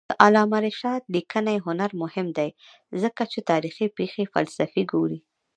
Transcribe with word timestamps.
د 0.09 0.13
علامه 0.25 0.57
رشاد 0.67 1.01
لیکنی 1.15 1.57
هنر 1.65 1.89
مهم 2.01 2.27
دی 2.37 2.49
ځکه 3.01 3.23
چې 3.31 3.39
تاریخي 3.51 3.87
پېښې 3.97 4.23
فلسفي 4.33 4.83
ګوري. 4.91 5.19